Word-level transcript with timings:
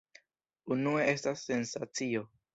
Unue 0.75 1.03
estas 1.11 1.45
sensacio. 1.51 2.27